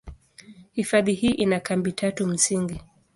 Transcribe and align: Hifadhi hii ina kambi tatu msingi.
Hifadhi 0.71 1.13
hii 1.13 1.27
ina 1.29 1.59
kambi 1.59 1.91
tatu 1.91 2.27
msingi. 2.27 2.81